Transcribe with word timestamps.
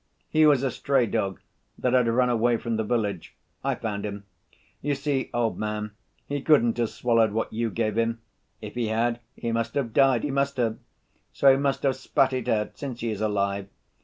He 0.31 0.47
was 0.47 0.63
a 0.63 0.71
stray 0.71 1.05
dog 1.05 1.41
that 1.77 1.93
had 1.93 2.07
run 2.07 2.31
away 2.31 2.57
from 2.57 2.75
the 2.77 2.83
village... 2.83 3.35
I 3.63 3.75
found 3.75 4.03
him.... 4.03 4.23
You 4.81 4.95
see, 4.95 5.29
old 5.31 5.59
man, 5.59 5.91
he 6.25 6.41
couldn't 6.41 6.77
have 6.77 6.89
swallowed 6.89 7.33
what 7.33 7.53
you 7.53 7.69
gave 7.69 7.99
him. 7.99 8.19
If 8.63 8.73
he 8.73 8.87
had, 8.87 9.19
he 9.35 9.51
must 9.51 9.75
have 9.75 9.93
died, 9.93 10.23
he 10.23 10.31
must 10.31 10.57
have! 10.57 10.79
So 11.33 11.51
he 11.51 11.57
must 11.57 11.83
have 11.83 11.95
spat 11.95 12.33
it 12.33 12.49
out, 12.49 12.79
since 12.79 13.01
he 13.01 13.11
is 13.11 13.21
alive. 13.21 13.67